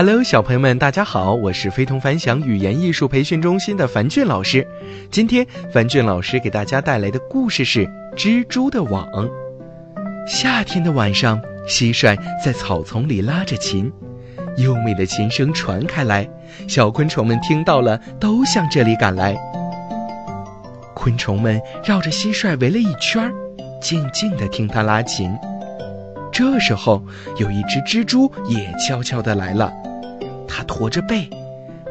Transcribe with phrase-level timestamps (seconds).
[0.00, 4.64] Hello，小朋友们，大家好，我是非同凡响语言艺术培训中心的樊俊老师。
[5.10, 7.84] 今天，樊俊老师给大家带来的故事是
[8.16, 9.04] 《蜘蛛的网》。
[10.24, 13.92] 夏天的晚上，蟋蟀在草丛里拉着琴，
[14.58, 16.30] 优美的琴声传开来，
[16.68, 19.36] 小昆虫们听到了，都向这里赶来。
[20.94, 23.28] 昆虫们绕着蟋蟀围了一圈，
[23.82, 25.36] 静静地听它拉琴。
[26.30, 27.02] 这时候，
[27.38, 29.72] 有一只蜘蛛也悄悄地来了。
[30.48, 31.28] 它驼着背，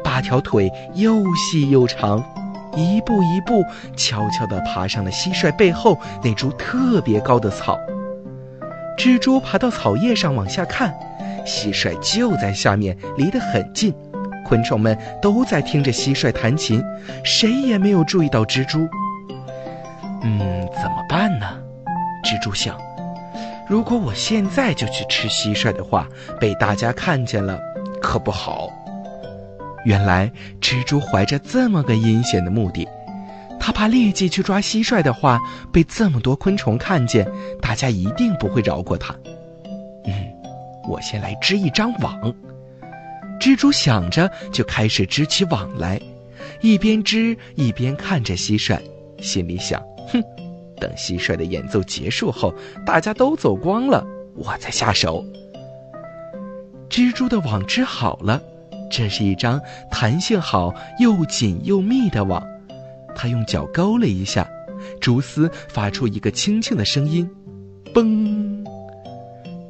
[0.02, 2.22] 八条腿又细又长，
[2.76, 3.64] 一步一步
[3.96, 7.78] 悄悄地爬上了蟋蟀背后那株特别高的草。
[8.98, 10.92] 蜘蛛爬到草叶上往下看，
[11.46, 13.94] 蟋蟀就在下面，离得很近。
[14.44, 16.82] 昆虫们都在听着蟋蟀弹琴，
[17.22, 18.88] 谁也没有注意到蜘蛛。
[20.22, 20.40] 嗯，
[20.74, 21.46] 怎么办呢？
[22.24, 22.76] 蜘蛛想。
[23.68, 26.08] 如果我现在就去吃蟋蟀的话，
[26.40, 27.60] 被大家看见了，
[28.00, 28.68] 可不好。
[29.84, 32.86] 原来蜘蛛怀着这么个阴险的目的，
[33.58, 35.38] 他怕立即去抓蟋蟀的话，
[35.72, 37.26] 被这么多昆虫看见，
[37.60, 39.14] 大家一定不会饶过他。
[40.04, 40.12] 嗯，
[40.88, 42.34] 我先来织一张网。
[43.40, 46.00] 蜘蛛想着，就开始织起网来，
[46.60, 48.78] 一边织一边看着蟋蟀，
[49.20, 50.22] 心里想：哼。
[50.80, 52.54] 等蟋蟀的演奏结束后，
[52.86, 54.04] 大家都走光了，
[54.36, 55.24] 我再下手。
[56.88, 58.42] 蜘蛛的网织好了，
[58.90, 62.42] 这是一张弹性好、又紧又密的网。
[63.14, 64.48] 它用脚勾了一下，
[65.00, 67.28] 蛛丝发出一个轻轻的声音，
[67.94, 68.64] 嘣。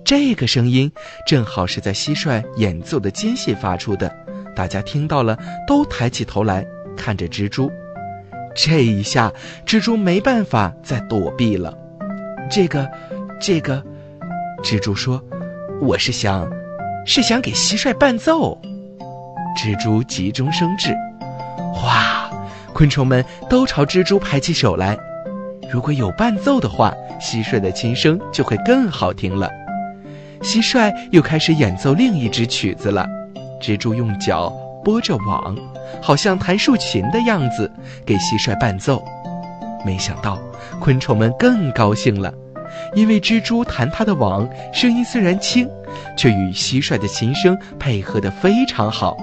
[0.04, 0.90] 这个声音
[1.26, 4.10] 正好是在蟋蟀演奏的间隙发出的，
[4.54, 6.64] 大家听到了，都抬起头来
[6.96, 7.70] 看着蜘蛛。
[8.54, 9.32] 这一下，
[9.66, 11.76] 蜘蛛没办法再躲避了。
[12.50, 12.88] 这个，
[13.38, 13.84] 这个，
[14.62, 15.22] 蜘蛛说
[15.80, 16.50] ：“我是想，
[17.08, 18.56] 是想给蟋蟀伴奏。”
[19.56, 20.94] 蜘蛛急中生智，
[21.82, 22.30] 哇！
[22.74, 24.96] 昆虫们都朝蜘蛛拍起手来。
[25.72, 29.50] 如果有伴奏的话，蟋蟀的琴声就会更好听了。
[30.42, 33.06] 蟋蟀又开始演奏另一支曲子了。
[33.60, 34.52] 蜘蛛用脚
[34.84, 35.56] 拨着网。
[36.02, 37.68] 好像弹竖琴的样子，
[38.04, 39.02] 给蟋蟀伴奏。
[39.84, 40.38] 没想到，
[40.78, 42.32] 昆虫们更高兴了，
[42.94, 45.68] 因为蜘蛛弹它的网，声音虽然轻，
[46.18, 49.16] 却与蟋蟀的琴声配合得非常好。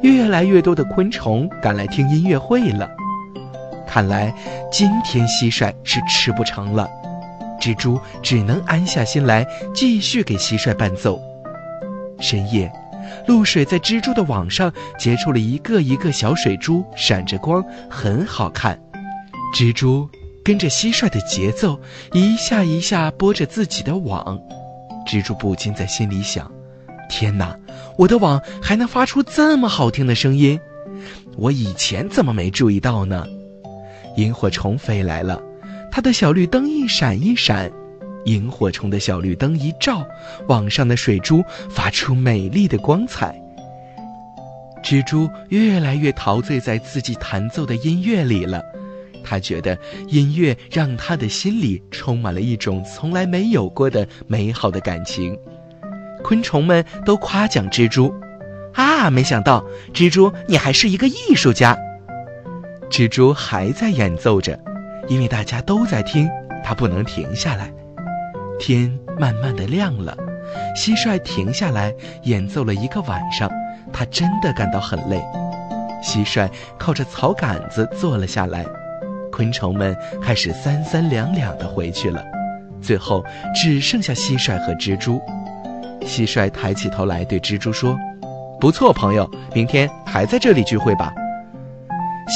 [0.00, 2.88] 越来越多的昆虫赶来听音乐会了。
[3.86, 4.32] 看来
[4.72, 6.88] 今天蟋蟀是吃不成了，
[7.60, 11.20] 蜘蛛只能安下心来，继续给蟋蟀伴奏。
[12.18, 12.72] 深夜。
[13.26, 18.78] 露水在蜘蛛的网上结出了一个一个小水珠，闪着光，很好看。
[19.52, 20.08] 蜘蛛
[20.44, 21.78] 跟着蟋蟀的节奏，
[22.12, 24.38] 一下一下拨着自己的网。
[25.06, 26.50] 蜘蛛不禁在心里想
[27.08, 27.56] ：“天哪，
[27.96, 30.58] 我的网还能发出这么好听的声音！
[31.36, 33.26] 我以前怎么没注意到呢？”
[34.16, 35.40] 萤火虫飞来了，
[35.90, 37.70] 它的小绿灯一闪一闪。
[38.26, 40.06] 萤火虫的小绿灯一照，
[40.46, 43.34] 网上的水珠发出美丽的光彩。
[44.84, 48.62] 蜘蛛越来越陶醉在自己弹奏的音乐里了，
[49.30, 55.38] 他觉得音乐让他的心里充满了一种从来没有过的美好的感情。
[56.24, 58.12] 昆虫们都夸奖蜘蛛
[58.74, 59.64] ：“啊，没想到
[59.94, 61.78] 蜘蛛你还是一个艺术家。”
[62.90, 64.58] 蜘蛛还在演奏着，
[65.06, 66.28] 因为大家都在听，
[66.64, 67.72] 它不能停下来。
[68.58, 70.16] 天慢慢的亮了，
[70.76, 73.48] 蟋蟀停下来演奏了一个晚上，
[73.92, 75.22] 它真的感到很累。
[76.02, 78.66] 蟋蟀靠着草杆子坐了下来，
[79.30, 82.24] 昆虫们开始三三两两的回去了，
[82.82, 83.24] 最后
[83.54, 85.20] 只剩下蟋蟀和蜘蛛。
[86.02, 87.96] 蟋蟀抬起头来对蜘蛛说
[88.60, 91.12] ：“不错，朋友，明天还在这里聚会吧。”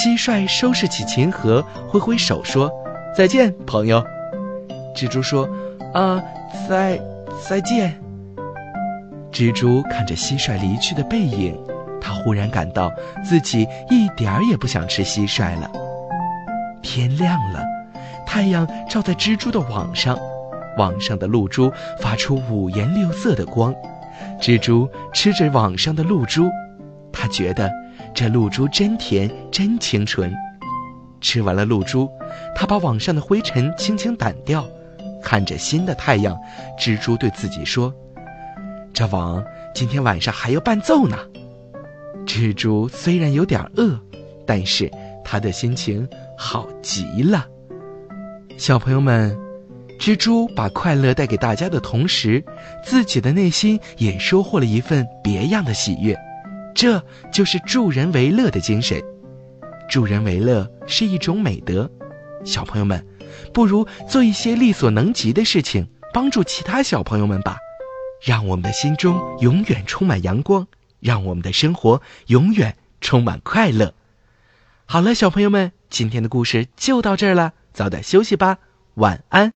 [0.05, 2.71] 蟋蟀收拾起琴盒，挥挥手说
[3.17, 4.05] ：“再见，朋友。”
[4.95, 5.49] 蜘蛛说。
[5.93, 6.21] 啊，
[6.69, 7.01] 再
[7.47, 7.95] 再见。
[9.31, 11.57] 蜘蛛看着蟋蟀离去的背影，
[12.01, 12.91] 它忽然感到
[13.25, 15.71] 自己一点儿也不想吃蟋蟀了。
[16.85, 17.65] 天亮了，
[18.27, 20.17] 太阳照在蜘蛛的网上，
[20.77, 23.75] 网上的露珠发出五颜六色的光。
[24.41, 26.49] 蜘蛛吃着网上的露珠，
[27.11, 27.73] 它觉得
[28.15, 30.33] 这露珠真甜，真清纯。
[31.21, 32.09] 吃完了露珠，
[32.55, 34.65] 它把网上的灰尘轻轻掸掉。
[35.23, 36.37] 看着新的太阳，
[36.79, 37.93] 蜘蛛对自己说
[38.93, 39.43] ：“这网
[39.75, 41.17] 今天晚上还要伴奏呢。”
[42.27, 43.99] 蜘蛛虽然有点饿，
[44.47, 44.91] 但是
[45.25, 47.47] 他的心情好极了。
[48.57, 49.37] 小朋友们，
[49.99, 52.45] 蜘蛛把快乐带给大家的同时，
[52.85, 56.17] 自己的内心也收获了一份别样的喜悦。
[56.75, 57.03] 这
[57.33, 59.03] 就是助人为乐的精神。
[59.89, 61.91] 助人为乐是一种美德。
[62.45, 63.07] 小朋友们，
[63.53, 67.57] 不如做一些力所能及的事情，帮助其他小朋友们吧。
[68.23, 70.67] 让我们的心中永远充满阳光，
[71.01, 73.93] 让我们的生活永远充满快乐。
[74.87, 78.59] 好了，小朋友们，今天的故事就到这儿了，早点休息吧，
[78.95, 79.53] 晚安。